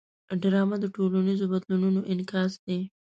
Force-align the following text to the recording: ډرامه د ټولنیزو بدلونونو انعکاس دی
ډرامه 0.41 0.75
د 0.81 0.85
ټولنیزو 0.95 1.45
بدلونونو 1.53 1.99
انعکاس 2.11 2.53
دی 2.65 2.79